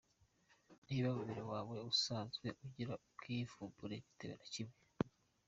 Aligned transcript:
Niba 0.87 1.07
umubiri 1.11 1.43
wawe 1.51 1.75
usanzwe 1.91 2.47
ugira 2.63 2.93
ubwivumbure 3.07 3.95
bitewe 4.03 4.33
na 4.39 4.47
kimwe 4.53 4.77